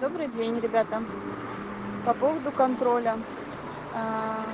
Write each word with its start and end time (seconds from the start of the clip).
Добрый 0.00 0.28
день, 0.28 0.58
ребята. 0.60 1.02
По 2.06 2.14
поводу 2.14 2.50
контроля. 2.52 3.18
А, 3.94 4.46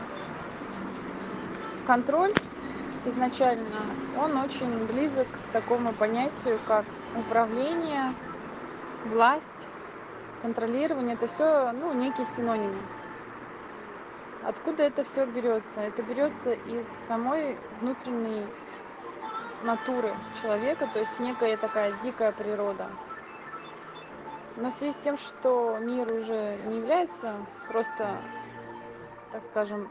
Контроль 1.86 2.34
изначально, 3.04 3.82
он 4.18 4.36
очень 4.38 4.86
близок 4.86 5.28
к 5.28 5.52
такому 5.52 5.92
понятию, 5.92 6.58
как 6.66 6.84
управление, 7.14 8.12
власть, 9.04 9.44
контролирование. 10.42 11.14
Это 11.14 11.28
все, 11.28 11.70
ну, 11.70 11.92
некие 11.92 12.26
синонимы. 12.34 12.80
Откуда 14.42 14.82
это 14.82 15.04
все 15.04 15.26
берется? 15.26 15.80
Это 15.80 16.02
берется 16.02 16.54
из 16.54 16.84
самой 17.06 17.56
внутренней 17.80 18.46
натуры 19.62 20.12
человека, 20.42 20.90
то 20.92 20.98
есть 20.98 21.20
некая 21.20 21.56
такая 21.56 21.92
дикая 22.02 22.32
природа. 22.32 22.88
Но 24.56 24.70
в 24.70 24.74
связи 24.74 24.94
с 24.94 25.02
тем, 25.04 25.18
что 25.18 25.78
мир 25.80 26.10
уже 26.10 26.58
не 26.66 26.78
является 26.78 27.34
просто, 27.68 28.18
так 29.32 29.44
скажем, 29.50 29.90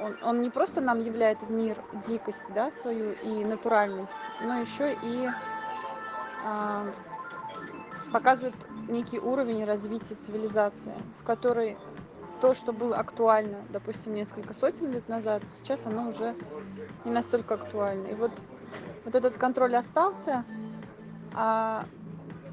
он, 0.00 0.16
он 0.22 0.40
не 0.40 0.50
просто 0.50 0.80
нам 0.80 1.00
являет 1.00 1.42
в 1.42 1.50
мир 1.50 1.76
дикость, 2.06 2.44
да, 2.54 2.70
свою 2.82 3.12
и 3.22 3.44
натуральность, 3.44 4.12
но 4.40 4.60
еще 4.60 4.94
и 5.02 5.28
а, 6.44 6.86
показывает 8.12 8.54
некий 8.88 9.18
уровень 9.18 9.64
развития 9.64 10.16
цивилизации, 10.24 10.94
в 11.20 11.24
которой 11.24 11.76
то, 12.40 12.54
что 12.54 12.72
было 12.72 12.96
актуально, 12.96 13.58
допустим, 13.70 14.14
несколько 14.14 14.54
сотен 14.54 14.92
лет 14.92 15.08
назад, 15.08 15.42
сейчас 15.58 15.84
оно 15.84 16.08
уже 16.08 16.34
не 17.04 17.10
настолько 17.10 17.54
актуально. 17.54 18.06
И 18.06 18.14
вот, 18.14 18.30
вот 19.04 19.14
этот 19.14 19.36
контроль 19.36 19.74
остался, 19.74 20.44
а 21.34 21.84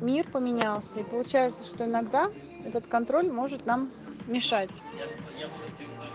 мир 0.02 0.28
поменялся. 0.30 1.00
И 1.00 1.04
получается, 1.04 1.64
что 1.64 1.86
иногда 1.86 2.30
этот 2.66 2.88
контроль 2.88 3.32
может 3.32 3.66
нам 3.66 3.92
мешать. 4.28 4.82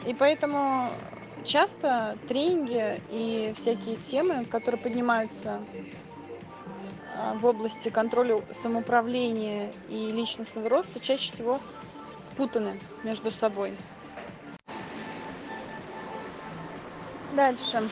И 0.07 0.15
поэтому 0.15 0.91
часто 1.45 2.17
тренинги 2.29 3.01
и 3.11 3.55
всякие 3.57 3.97
темы, 3.97 4.45
которые 4.45 4.81
поднимаются 4.81 5.63
а, 7.17 7.35
в 7.35 7.45
области 7.45 7.89
контроля 7.89 8.43
самоуправления 8.55 9.73
и 9.89 10.11
личностного 10.11 10.69
роста, 10.69 11.01
чаще 11.01 11.33
всего 11.33 11.61
спутаны 12.19 12.81
между 13.05 13.31
собой. 13.31 13.77
Дальше. 17.35 17.89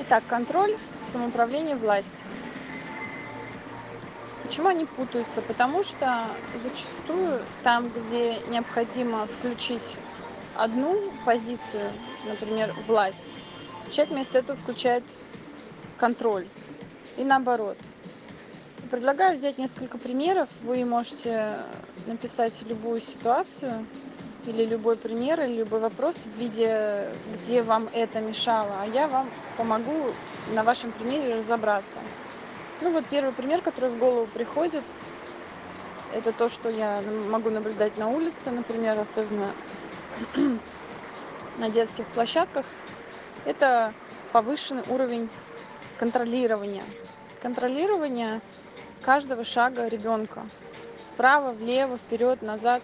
Итак, 0.00 0.24
контроль, 0.26 0.76
самоуправление, 1.00 1.76
власть. 1.76 2.12
Почему 4.48 4.68
они 4.68 4.86
путаются? 4.86 5.42
Потому 5.42 5.84
что 5.84 6.24
зачастую 6.56 7.42
там, 7.62 7.90
где 7.90 8.38
необходимо 8.48 9.26
включить 9.26 9.94
одну 10.56 10.96
позицию, 11.26 11.92
например, 12.26 12.74
власть, 12.86 13.18
человек 13.90 14.14
вместо 14.14 14.38
этого 14.38 14.58
включает 14.58 15.04
контроль. 15.98 16.46
И 17.18 17.24
наоборот. 17.24 17.76
Предлагаю 18.90 19.36
взять 19.36 19.58
несколько 19.58 19.98
примеров. 19.98 20.48
Вы 20.62 20.82
можете 20.86 21.58
написать 22.06 22.62
любую 22.62 23.02
ситуацию 23.02 23.84
или 24.46 24.64
любой 24.64 24.96
пример, 24.96 25.42
или 25.42 25.56
любой 25.56 25.80
вопрос 25.80 26.14
в 26.24 26.40
виде, 26.40 27.06
где 27.44 27.62
вам 27.62 27.86
это 27.92 28.20
мешало, 28.20 28.76
а 28.80 28.86
я 28.86 29.08
вам 29.08 29.28
помогу 29.58 30.06
на 30.54 30.64
вашем 30.64 30.90
примере 30.92 31.36
разобраться. 31.36 31.98
Ну 32.80 32.92
вот 32.92 33.04
первый 33.10 33.32
пример, 33.32 33.60
который 33.60 33.90
в 33.90 33.98
голову 33.98 34.26
приходит, 34.26 34.82
это 36.14 36.32
то, 36.32 36.48
что 36.48 36.68
я 36.70 37.00
могу 37.02 37.50
наблюдать 37.50 37.96
на 37.96 38.08
улице, 38.08 38.50
например, 38.50 38.98
особенно 38.98 39.52
на 41.58 41.68
детских 41.70 42.06
площадках. 42.14 42.64
Это 43.44 43.92
повышенный 44.32 44.84
уровень 44.88 45.28
контролирования. 45.98 46.84
Контролирование 47.42 48.40
каждого 49.02 49.42
шага 49.42 49.88
ребенка. 49.88 50.42
Вправо, 51.14 51.50
влево, 51.52 51.96
вперед, 51.96 52.42
назад. 52.42 52.82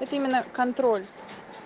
Это 0.00 0.16
именно 0.16 0.44
контроль. 0.52 1.04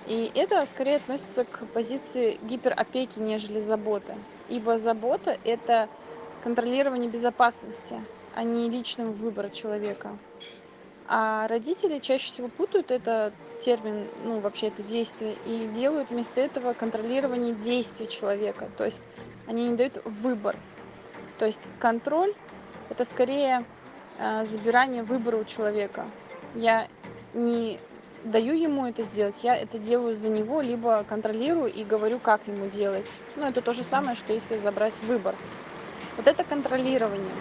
И 0.06 0.30
это 0.34 0.64
скорее 0.66 0.96
относится 0.96 1.44
к 1.44 1.66
позиции 1.72 2.38
гиперопеки, 2.42 3.18
нежели 3.18 3.58
заботы. 3.60 4.14
Ибо 4.48 4.78
забота– 4.78 5.36
это 5.44 5.88
контролирование 6.44 7.08
безопасности, 7.08 7.96
а 8.34 8.44
не 8.44 8.68
личного 8.68 9.10
выбора 9.10 9.48
человека. 9.48 10.10
А 11.08 11.48
родители 11.48 11.98
чаще 11.98 12.30
всего 12.30 12.48
путают 12.48 12.90
это 12.90 13.32
термин, 13.64 14.06
ну 14.24 14.40
вообще 14.40 14.68
это 14.68 14.82
действие, 14.82 15.34
и 15.46 15.66
делают 15.74 16.10
вместо 16.10 16.42
этого 16.42 16.74
контролирование 16.74 17.54
действий 17.54 18.08
человека. 18.08 18.68
То 18.76 18.84
есть 18.84 19.00
они 19.46 19.68
не 19.68 19.76
дают 19.76 20.02
выбор. 20.04 20.56
То 21.38 21.46
есть 21.46 21.60
контроль– 21.78 22.34
это 22.90 23.04
скорее 23.04 23.64
э, 24.18 24.44
забирание 24.44 25.02
выбора 25.02 25.38
у 25.38 25.44
человека. 25.44 26.06
Я 26.54 26.88
не 27.32 27.78
даю 28.22 28.54
ему 28.54 28.86
это 28.86 29.02
сделать, 29.02 29.42
я 29.42 29.56
это 29.56 29.78
делаю 29.78 30.14
за 30.14 30.28
него, 30.28 30.60
либо 30.60 31.04
контролирую 31.04 31.72
и 31.72 31.84
говорю, 31.84 32.18
как 32.18 32.46
ему 32.46 32.66
делать. 32.66 33.06
Ну, 33.36 33.46
это 33.46 33.62
то 33.62 33.72
же 33.72 33.82
самое, 33.82 34.16
что 34.16 34.32
если 34.32 34.56
забрать 34.56 34.98
выбор. 35.02 35.34
Вот 36.16 36.26
это 36.26 36.44
контролирование. 36.44 37.34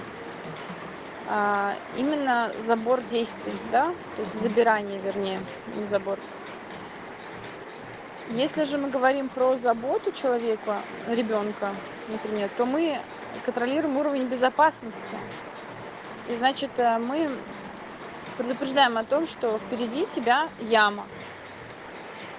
А, 1.28 1.76
именно 1.96 2.52
забор 2.60 3.02
действий, 3.04 3.54
да, 3.72 3.94
то 4.16 4.22
есть 4.22 4.40
забирание, 4.42 5.00
вернее, 5.00 5.40
не 5.76 5.86
забор. 5.86 6.20
Если 8.30 8.64
же 8.64 8.78
мы 8.78 8.90
говорим 8.90 9.30
про 9.30 9.58
заботу 9.58 10.12
человека, 10.12 10.82
ребенка, 11.08 11.72
например, 12.08 12.50
то 12.58 12.66
мы 12.66 13.00
контролируем 13.46 13.98
уровень 13.98 14.26
безопасности. 14.26 15.18
И 16.28 16.36
значит, 16.36 16.72
э, 16.78 16.98
мы 16.98 17.32
предупреждаем 18.38 18.98
о 18.98 19.04
том, 19.04 19.28
что 19.28 19.60
впереди 19.60 20.06
тебя 20.06 20.50
яма. 20.60 21.06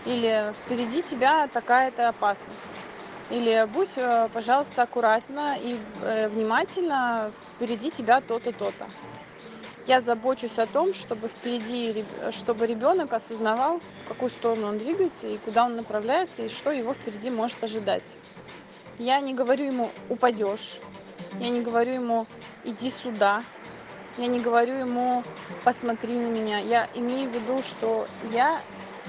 Или 0.04 0.52
впереди 0.64 1.02
тебя 1.02 1.48
такая-то 1.48 2.08
опасность. 2.08 2.73
Или 3.30 3.66
будь, 3.66 3.96
э, 3.96 4.28
пожалуйста, 4.32 4.82
аккуратна 4.82 5.56
и 5.56 5.78
э, 6.02 6.28
внимательно, 6.28 7.32
впереди 7.56 7.90
тебя 7.90 8.20
то-то, 8.20 8.52
то-то. 8.52 8.86
Я 9.86 10.00
забочусь 10.00 10.58
о 10.58 10.66
том, 10.66 10.94
чтобы 10.94 11.28
впереди, 11.28 12.04
чтобы 12.30 12.66
ребенок 12.66 13.12
осознавал, 13.12 13.80
в 14.04 14.08
какую 14.08 14.30
сторону 14.30 14.68
он 14.68 14.78
двигается 14.78 15.26
и 15.26 15.36
куда 15.38 15.66
он 15.66 15.76
направляется, 15.76 16.42
и 16.42 16.48
что 16.48 16.70
его 16.70 16.94
впереди 16.94 17.30
может 17.30 17.62
ожидать. 17.62 18.16
Я 18.98 19.20
не 19.20 19.34
говорю 19.34 19.66
ему 19.66 19.90
«упадешь», 20.08 20.78
я 21.40 21.48
не 21.48 21.60
говорю 21.60 21.94
ему 21.94 22.26
«иди 22.64 22.90
сюда», 22.90 23.42
я 24.16 24.26
не 24.26 24.40
говорю 24.40 24.74
ему 24.74 25.24
«посмотри 25.64 26.14
на 26.14 26.28
меня». 26.28 26.58
Я 26.58 26.88
имею 26.94 27.28
в 27.28 27.34
виду, 27.34 27.62
что 27.62 28.06
я 28.30 28.60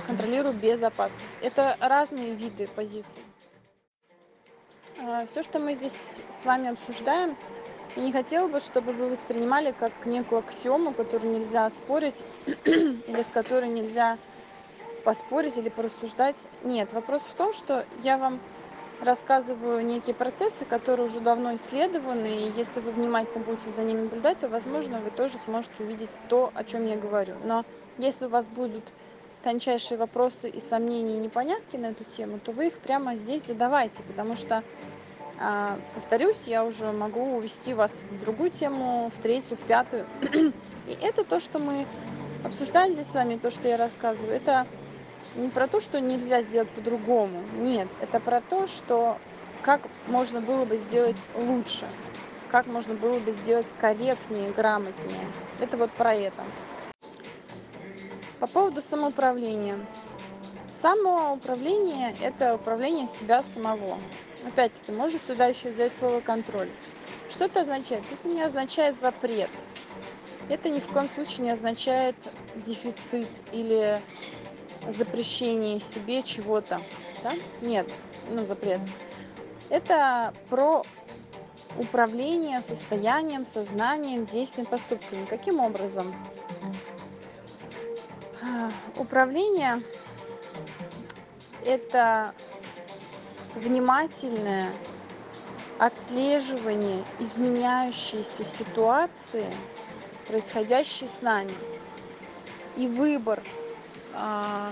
контролирую 0.08 0.54
безопасность. 0.54 1.38
Это 1.42 1.78
разные 1.80 2.34
виды 2.34 2.68
позиций. 2.76 3.25
А, 4.98 5.26
Все, 5.26 5.44
что 5.44 5.60
мы 5.60 5.76
здесь 5.76 6.22
с 6.30 6.46
вами 6.46 6.70
обсуждаем, 6.70 7.38
я 7.96 8.04
не 8.04 8.12
хотела 8.14 8.48
бы, 8.48 8.60
чтобы 8.60 8.94
вы 8.94 9.10
воспринимали 9.10 9.72
как 9.72 10.06
некую 10.06 10.40
аксиому, 10.40 10.94
которую 10.94 11.32
нельзя 11.32 11.70
спорить 11.70 12.26
или 12.46 13.22
с 13.22 13.32
которой 13.32 13.70
нельзя 13.70 14.20
поспорить 15.04 15.58
или 15.58 15.70
порассуждать. 15.70 16.48
Нет, 16.62 16.94
вопрос 16.94 17.24
в 17.26 17.36
том, 17.36 17.54
что 17.54 17.88
я 17.92 18.18
вам 18.18 18.42
рассказываю 19.00 19.86
некие 19.86 20.16
процессы, 20.16 20.66
которые 20.66 21.06
уже 21.08 21.22
давно 21.22 21.56
исследованы, 21.56 22.48
и 22.48 22.52
если 22.52 22.80
вы 22.82 22.92
внимательно 22.92 23.44
будете 23.44 23.72
за 23.72 23.84
ними 23.84 24.02
наблюдать, 24.02 24.40
то, 24.40 24.50
возможно, 24.50 25.02
вы 25.02 25.12
тоже 25.12 25.40
сможете 25.40 25.84
увидеть 25.84 26.12
то, 26.28 26.52
о 26.54 26.64
чем 26.66 26.86
я 26.86 26.98
говорю. 26.98 27.40
Но 27.40 27.66
если 27.98 28.26
у 28.26 28.30
вас 28.30 28.48
будут 28.48 28.94
тончайшие 29.46 30.00
вопросы 30.00 30.50
и 30.50 30.60
сомнения 30.60 31.18
и 31.18 31.20
непонятки 31.20 31.78
на 31.78 31.88
эту 31.88 32.04
тему, 32.04 32.40
то 32.44 32.52
вы 32.52 32.68
их 32.68 32.80
прямо 32.80 33.16
здесь 33.16 33.46
задавайте, 33.46 34.02
потому 34.02 34.36
что, 34.36 34.64
а, 35.40 35.78
повторюсь, 35.94 36.42
я 36.48 36.66
уже 36.66 36.92
могу 36.92 37.38
увести 37.38 37.76
вас 37.76 37.92
в 38.10 38.20
другую 38.22 38.50
тему, 38.50 39.12
в 39.16 39.22
третью, 39.22 39.56
в 39.56 39.60
пятую. 39.60 40.08
И 40.88 40.98
это 41.00 41.24
то, 41.24 41.40
что 41.40 41.60
мы 41.60 41.86
обсуждаем 42.44 42.94
здесь 42.94 43.08
с 43.08 43.14
вами, 43.14 43.38
то, 43.38 43.52
что 43.52 43.68
я 43.68 43.78
рассказываю. 43.78 44.36
Это 44.36 44.66
не 45.36 45.50
про 45.50 45.68
то, 45.68 45.80
что 45.80 46.02
нельзя 46.02 46.42
сделать 46.42 46.70
по-другому. 46.70 47.44
Нет, 47.60 47.88
это 48.02 48.20
про 48.20 48.42
то, 48.42 48.66
что 48.66 49.20
как 49.62 49.82
можно 50.08 50.42
было 50.42 50.66
бы 50.66 50.78
сделать 50.78 51.18
лучше, 51.36 51.88
как 52.50 52.66
можно 52.66 52.96
было 52.96 53.20
бы 53.20 53.32
сделать 53.32 53.68
корректнее, 53.80 54.50
грамотнее. 54.50 55.28
Это 55.60 55.78
вот 55.78 55.92
про 55.92 56.16
это. 56.16 56.42
По 58.40 58.48
поводу 58.48 58.82
самоуправления. 58.82 59.78
Самоуправление– 60.70 62.16
это 62.22 62.56
управление 62.56 63.08
себя 63.08 63.42
самого. 63.44 63.98
Опять-таки, 64.46 64.92
можно 64.92 65.20
сюда 65.26 65.48
еще 65.48 65.70
взять 65.70 65.94
слово 65.98 66.20
«контроль». 66.20 66.70
Что 67.30 67.46
это 67.46 67.62
означает? 67.62 68.04
Это 68.12 68.28
не 68.28 68.42
означает 68.42 69.00
запрет. 69.00 69.50
Это 70.50 70.70
ни 70.70 70.80
в 70.80 70.88
коем 70.88 71.10
случае 71.10 71.46
не 71.46 71.52
означает 71.52 72.16
дефицит 72.56 73.28
или 73.52 74.02
запрещение 74.88 75.80
себе 75.80 76.22
чего-то, 76.22 76.82
да? 77.24 77.34
Нет, 77.62 77.90
ну, 78.30 78.46
запрет. 78.46 78.82
Это 79.70 80.34
про 80.50 80.84
управление 81.80 82.62
состоянием, 82.62 83.46
сознанием, 83.46 84.26
действием, 84.26 84.68
поступками. 84.68 85.26
Каким 85.26 85.60
образом? 85.60 86.14
Управление– 88.98 89.82
это 91.66 92.34
внимательное 93.56 94.74
отслеживание 95.80 97.04
изменяющейся 97.20 98.44
ситуации, 98.44 99.52
происходящей 100.28 101.08
с 101.08 101.22
нами, 101.22 101.56
и 102.78 102.88
выбор 102.88 103.44
а, 104.14 104.72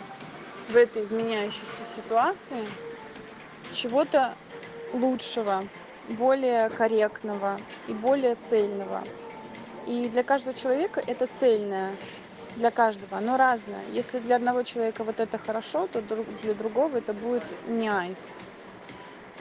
в 0.69 0.75
этой 0.75 1.03
изменяющейся 1.03 1.83
ситуации 1.95 2.65
чего-то 3.73 4.37
лучшего, 4.93 5.67
более 6.09 6.69
корректного 6.69 7.59
и 7.87 7.93
более 7.93 8.35
цельного. 8.35 9.03
И 9.85 10.07
для 10.09 10.23
каждого 10.23 10.55
человека 10.55 11.03
это 11.05 11.27
цельное, 11.27 11.97
для 12.55 12.71
каждого, 12.71 13.17
оно 13.17 13.37
разное. 13.37 13.81
Если 13.91 14.19
для 14.19 14.35
одного 14.35 14.63
человека 14.63 15.03
вот 15.03 15.19
это 15.19 15.37
хорошо, 15.37 15.87
то 15.87 16.01
для 16.01 16.53
другого 16.53 16.97
это 16.97 17.13
будет 17.13 17.43
не 17.67 17.89
айс. 17.89 18.33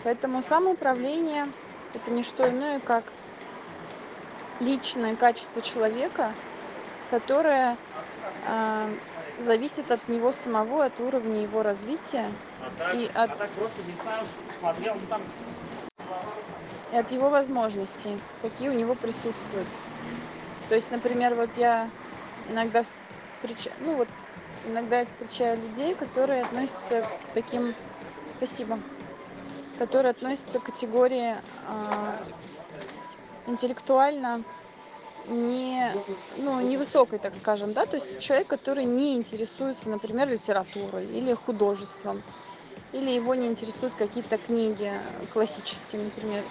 Поэтому 0.04 0.42
самоуправление– 0.42 1.48
это 1.94 2.10
не 2.10 2.22
что 2.22 2.48
иное, 2.48 2.80
как 2.80 3.04
личное 4.60 5.16
качество 5.16 5.62
человека, 5.62 6.32
которое 7.10 7.76
э, 8.46 8.88
зависит 9.38 9.90
от 9.90 10.08
него 10.08 10.32
самого, 10.32 10.84
от 10.84 10.98
уровня 11.00 11.42
его 11.42 11.62
развития 11.62 12.30
А 12.60 12.70
так, 12.78 12.94
и 12.94 13.06
от, 13.06 13.30
а 13.30 13.36
так 13.36 13.50
просто 13.50 13.82
не 13.86 13.94
знаешь, 14.02 14.28
смотрел, 14.58 14.94
ну 14.94 15.06
там 15.08 15.20
и 16.92 16.96
от 16.96 17.10
его 17.10 17.30
возможностей, 17.30 18.18
какие 18.42 18.68
у 18.68 18.74
него 18.74 18.94
присутствуют. 18.94 19.66
То 20.68 20.74
есть, 20.74 20.90
например, 20.90 21.34
вот 21.34 21.48
я 21.56 21.88
иногда 22.50 22.82
встречаю, 23.42 23.76
ну 23.80 23.96
вот 23.96 24.08
иногда 24.64 25.00
я 25.00 25.04
встречаю 25.04 25.60
людей, 25.60 25.94
которые 25.96 26.42
относятся 26.42 27.02
к 27.02 27.34
таким, 27.34 27.74
спасибо, 28.36 28.78
которые 29.78 30.10
относятся 30.12 30.60
к 30.60 30.64
категории 30.64 31.34
э, 31.66 32.18
интеллектуально 33.46 34.44
не, 35.26 35.92
ну, 36.38 36.60
невысокой, 36.60 37.18
так 37.18 37.34
скажем, 37.34 37.72
да, 37.72 37.84
то 37.86 37.96
есть 37.96 38.20
человек, 38.20 38.46
который 38.48 38.84
не 38.84 39.16
интересуется, 39.16 39.88
например, 39.88 40.28
литературой 40.28 41.06
или 41.06 41.32
художеством, 41.34 42.22
или 42.92 43.10
его 43.10 43.34
не 43.34 43.48
интересуют 43.48 43.94
какие-то 43.96 44.38
книги 44.38 44.92
классические, 45.32 46.02
например. 46.02 46.44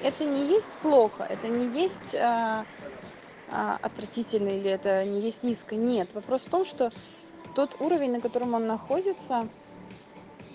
Это 0.00 0.24
не 0.24 0.48
есть 0.48 0.76
плохо, 0.80 1.24
это 1.24 1.48
не 1.48 1.66
есть 1.66 2.14
а, 2.14 2.66
а, 3.50 3.78
отвратительно 3.82 4.48
или 4.48 4.70
это 4.70 5.04
не 5.04 5.20
есть 5.20 5.42
низко. 5.42 5.74
Нет, 5.74 6.08
вопрос 6.14 6.42
в 6.42 6.50
том, 6.50 6.64
что 6.64 6.92
тот 7.54 7.80
уровень, 7.80 8.12
на 8.12 8.20
котором 8.20 8.54
он 8.54 8.66
находится, 8.66 9.48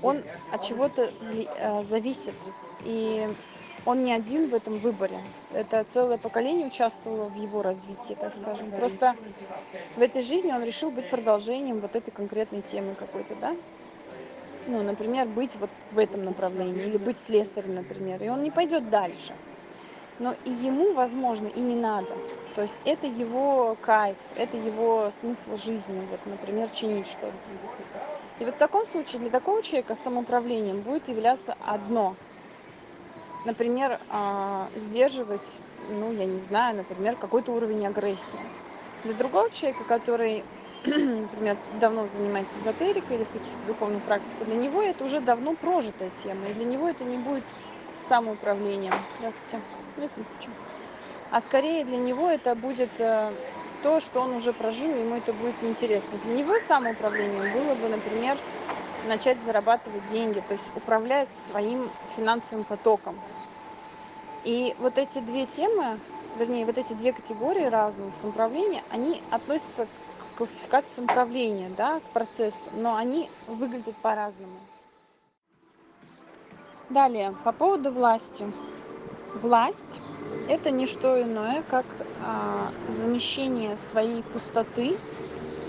он 0.02 0.22
от 0.52 0.64
чего-то 0.64 1.12
а, 1.60 1.84
зависит. 1.84 2.34
И 2.86 3.28
он 3.86 4.04
не 4.04 4.14
один 4.14 4.50
в 4.50 4.54
этом 4.54 4.80
выборе. 4.80 5.20
Это 5.54 5.84
целое 5.84 6.18
поколение 6.18 6.68
участвовало 6.68 7.30
в 7.30 7.36
его 7.36 7.62
развитии, 7.62 8.16
так 8.20 8.34
скажем. 8.34 8.72
Просто 8.72 9.16
в 9.96 10.02
этой 10.02 10.22
жизни 10.22 10.52
он 10.52 10.64
решил 10.64 10.92
быть 10.92 11.10
продолжением 11.10 11.80
вот 11.80 11.96
этой 11.96 12.12
конкретной 12.12 12.62
темы 12.62 12.96
какой-то, 12.96 13.36
да? 13.36 13.56
Ну, 14.68 14.82
например, 14.82 15.28
быть 15.28 15.56
вот 15.58 15.70
в 15.92 16.00
этом 16.00 16.24
направлении 16.24 16.88
или 16.88 16.98
быть 16.98 17.20
слесарем, 17.20 17.76
например. 17.76 18.24
И 18.24 18.30
он 18.30 18.42
не 18.42 18.50
пойдет 18.50 18.90
дальше. 18.90 19.34
Но 20.20 20.34
и 20.44 20.52
ему, 20.52 20.94
возможно, 20.94 21.48
и 21.48 21.62
не 21.62 21.76
надо. 21.76 22.22
То 22.54 22.62
есть 22.62 22.82
это 22.86 23.08
его 23.08 23.76
кайф, 23.78 24.18
это 24.34 24.58
его 24.58 25.12
смысл 25.12 25.56
жизни, 25.56 26.06
вот, 26.06 26.26
например, 26.26 26.72
чинить 26.72 27.08
что-то. 27.08 27.38
И 28.40 28.46
вот 28.46 28.56
в 28.56 28.58
таком 28.60 28.86
случае 28.86 29.22
для 29.22 29.32
такого 29.32 29.62
человека 29.64 29.96
самоуправлением 29.96 30.84
будет 30.84 31.08
являться 31.10 31.54
одно 31.60 32.18
например, 33.46 34.00
а, 34.08 34.70
сдерживать, 34.74 35.62
ну, 35.78 36.12
я 36.12 36.26
не 36.26 36.40
знаю, 36.40 36.76
например, 36.78 37.16
какой-то 37.18 37.54
уровень 37.54 37.86
агрессии. 37.88 38.52
Для 39.04 39.14
другого 39.14 39.52
человека, 39.52 39.86
который, 39.86 40.48
например, 40.84 41.60
давно 41.70 42.08
занимается 42.08 42.60
эзотерикой 42.60 43.18
или 43.18 43.26
в 43.26 43.30
каких-то 43.32 43.66
духовных 43.66 44.04
практиках, 44.04 44.48
для 44.48 44.56
него 44.56 44.82
это 44.82 45.06
уже 45.06 45.22
давно 45.22 45.56
прожитая 45.56 46.12
тема, 46.12 46.50
и 46.50 46.54
для 46.54 46.66
него 46.66 46.90
это 46.90 47.06
не 47.06 47.18
будет 47.20 47.46
самоуправлением. 48.00 49.08
Здравствуйте. 49.18 49.75
Нет, 49.98 50.12
ничего. 50.18 50.54
А 51.32 51.42
скорее 51.42 51.86
для 51.86 51.98
него 51.98 52.30
это 52.30 52.56
будет 52.56 52.90
э, 53.00 53.34
то, 53.82 54.00
что 54.00 54.22
он 54.22 54.34
уже 54.34 54.54
прожил, 54.54 54.94
ему 54.96 55.16
это 55.16 55.34
будет 55.34 55.62
неинтересно. 55.62 56.18
Для 56.20 56.36
него 56.36 56.60
самоуправлением 56.60 57.54
было 57.54 57.76
бы, 57.76 57.90
например, 57.90 58.38
начать 59.06 59.42
зарабатывать 59.42 60.06
деньги, 60.06 60.40
то 60.40 60.54
есть 60.54 60.72
управлять 60.76 61.30
своим 61.48 61.90
финансовым 62.16 62.64
потоком. 62.66 63.16
И 64.44 64.76
вот 64.80 64.98
эти 64.98 65.20
две 65.20 65.46
темы, 65.46 66.00
вернее, 66.38 66.66
вот 66.66 66.78
эти 66.78 66.94
две 66.94 67.14
категории 67.14 67.66
разные 67.66 68.12
самоуправления, 68.22 68.84
они 68.90 69.22
относятся 69.32 69.86
к 69.86 70.38
классификации 70.38 70.96
самоуправления, 70.96 71.70
да, 71.70 72.00
к 72.00 72.04
процессу, 72.14 72.58
но 72.74 72.96
они 72.96 73.30
выглядят 73.48 73.96
по-разному. 73.98 74.60
Далее, 76.90 77.36
по 77.44 77.52
поводу 77.52 77.92
власти. 77.92 78.46
Власть– 79.42 80.02
это 80.50 80.72
не 80.72 80.88
что 80.88 81.22
иное, 81.22 81.64
как 81.70 81.86
а, 82.22 82.72
замещение 82.88 83.78
своей 83.78 84.24
пустоты, 84.24 84.98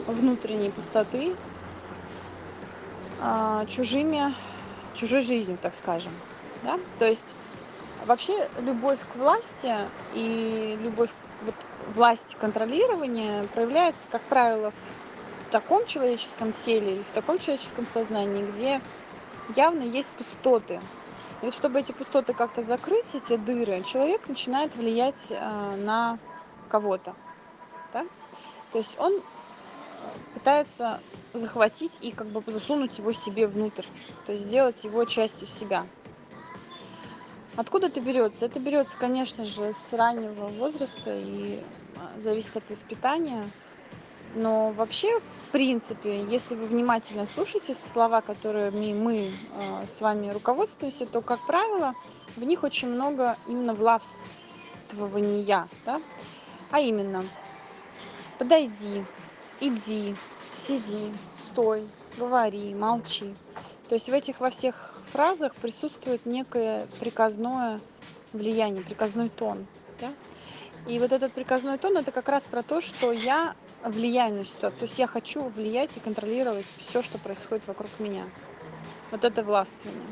внутренней 0.06 0.70
пустоты, 0.70 1.34
а, 3.20 3.64
чужими, 3.66 4.34
чужой 4.94 5.20
жизнью, 5.20 5.58
так 5.60 5.74
скажем. 5.74 6.12
Да? 6.62 6.78
То 6.98 7.06
есть 7.06 7.24
Вообще 8.06 8.48
любовь 8.58 9.00
к 9.12 9.16
власти 9.16 9.74
и 10.14 10.78
любовь 10.80 11.10
вот, 11.42 11.54
власти 11.96 12.36
контролирования 12.38 13.44
проявляется, 13.52 14.06
как 14.08 14.22
правило, 14.22 14.72
в 15.48 15.52
таком 15.52 15.84
человеческом 15.86 16.52
теле 16.52 16.94
или 16.94 17.02
в 17.02 17.10
таком 17.10 17.38
человеческом 17.38 17.84
сознании, 17.84 18.48
где 18.48 18.80
явно 19.56 19.82
есть 19.82 20.10
пустоты. 20.12 20.80
И 21.42 21.44
вот 21.44 21.54
чтобы 21.54 21.80
эти 21.80 21.92
пустоты 21.92 22.32
как-то 22.32 22.62
закрыть, 22.62 23.14
эти 23.14 23.36
дыры, 23.36 23.82
человек 23.82 24.28
начинает 24.28 24.74
влиять 24.74 25.26
э, 25.30 25.76
на 25.76 26.18
кого-то. 26.68 27.14
Да? 27.92 28.04
То 28.72 28.78
есть 28.78 28.98
он 28.98 29.20
пытается 30.34 31.00
захватить 31.34 31.98
и 32.00 32.12
как 32.12 32.26
бы 32.28 32.42
засунуть 32.46 32.98
его 32.98 33.12
себе 33.12 33.46
внутрь, 33.46 33.84
то 34.24 34.32
есть 34.32 34.44
сделать 34.44 34.84
его 34.84 35.04
частью 35.04 35.46
себя. 35.46 35.84
Откуда 37.56 37.86
это 37.86 38.00
берется? 38.00 38.44
Это 38.46 38.60
берется, 38.60 38.96
конечно 38.98 39.46
же, 39.46 39.72
с 39.72 39.92
раннего 39.92 40.46
возраста 40.48 41.16
и 41.16 41.58
а, 41.96 42.20
зависит 42.20 42.56
от 42.56 42.68
воспитания. 42.68 43.44
Но 44.34 44.72
вообще, 44.72 45.18
в 45.20 45.52
принципе, 45.52 46.24
если 46.24 46.54
вы 46.54 46.66
внимательно 46.66 47.26
слушаете 47.26 47.74
слова, 47.74 48.20
которыми 48.20 48.92
мы 48.92 49.30
э, 49.30 49.86
с 49.86 50.00
вами 50.00 50.30
руководствуемся, 50.30 51.06
то, 51.06 51.22
как 51.22 51.46
правило, 51.46 51.94
в 52.36 52.42
них 52.44 52.62
очень 52.62 52.88
много 52.88 53.36
именно 53.46 53.74
властвования, 53.74 55.68
да? 55.84 56.00
А 56.70 56.80
именно, 56.80 57.24
подойди, 58.38 59.04
иди, 59.60 60.14
сиди, 60.54 61.12
стой, 61.46 61.88
говори, 62.18 62.74
молчи. 62.74 63.34
То 63.88 63.94
есть 63.94 64.08
в 64.08 64.12
этих 64.12 64.40
во 64.40 64.50
всех 64.50 64.94
фразах 65.12 65.54
присутствует 65.54 66.26
некое 66.26 66.86
приказное 66.98 67.80
влияние, 68.32 68.82
приказной 68.82 69.28
тон. 69.28 69.66
Да? 70.00 70.08
И 70.86 70.98
вот 71.00 71.10
этот 71.10 71.32
приказной 71.32 71.78
тон 71.78 71.96
это 71.96 72.12
как 72.12 72.28
раз 72.28 72.46
про 72.46 72.62
то, 72.62 72.80
что 72.80 73.10
я 73.10 73.56
влияю 73.82 74.34
на 74.34 74.44
ситуацию. 74.44 74.78
То 74.78 74.84
есть 74.84 74.98
я 74.98 75.06
хочу 75.06 75.42
влиять 75.48 75.96
и 75.96 76.00
контролировать 76.00 76.66
все, 76.78 77.02
что 77.02 77.18
происходит 77.18 77.66
вокруг 77.66 77.90
меня. 77.98 78.24
Вот 79.10 79.24
это 79.24 79.42
властвование. 79.42 80.06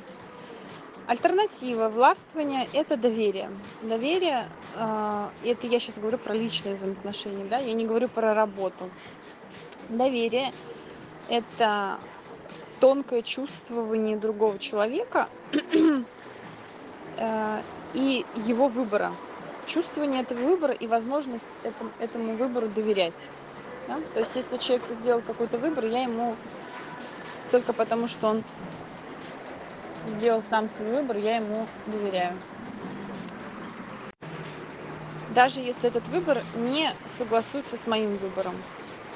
Альтернатива 1.06 1.90
властвования– 1.90 2.66
это 2.72 2.96
доверие. 2.96 3.50
Доверие, 3.82 4.48
э, 4.74 5.28
это 5.44 5.66
я 5.66 5.78
сейчас 5.78 5.98
говорю 5.98 6.16
про 6.16 6.32
личные 6.34 6.74
взаимоотношения, 6.76 7.44
да, 7.44 7.58
я 7.58 7.74
не 7.74 7.86
говорю 7.86 8.08
про 8.08 8.34
работу. 8.34 8.88
Доверие– 9.90 10.50
это 11.28 11.98
тонкое 12.80 13.20
чувствование 13.22 14.16
другого 14.16 14.58
человека 14.58 15.28
э, 17.18 17.62
и 17.92 18.24
его 18.34 18.68
выбора. 18.68 19.14
Чувствование 19.66 20.22
этого 20.22 20.42
выбора 20.42 20.74
и 20.74 20.86
возможность 20.86 21.48
этому 21.62 21.90
этому 21.98 22.34
выбору 22.34 22.68
доверять. 22.68 23.28
Да? 23.88 24.00
То 24.12 24.20
есть 24.20 24.36
если 24.36 24.56
человек 24.56 24.84
сделал 25.00 25.22
какой-то 25.22 25.58
выбор, 25.58 25.86
я 25.86 26.02
ему 26.02 26.36
только 27.50 27.72
потому, 27.72 28.08
что 28.08 28.28
он 28.28 28.44
сделал 30.08 30.42
сам 30.42 30.68
свой 30.68 30.90
выбор, 30.90 31.16
я 31.16 31.36
ему 31.36 31.66
доверяю. 31.86 32.36
Даже 35.30 35.60
если 35.60 35.88
этот 35.88 36.06
выбор 36.08 36.44
не 36.54 36.90
согласуется 37.06 37.76
с 37.76 37.86
моим 37.86 38.14
выбором. 38.16 38.54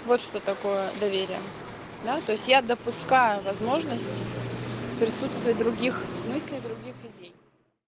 Вот 0.04 0.20
что 0.20 0.40
такое 0.40 0.90
доверие. 1.00 1.38
Да? 2.04 2.20
То 2.20 2.32
есть 2.32 2.48
я 2.48 2.62
допускаю 2.62 3.42
возможность 3.42 4.04
присутствия 4.98 5.54
других 5.54 5.94
мыслей, 6.26 6.60
других 6.60 6.94
идей. 7.04 7.32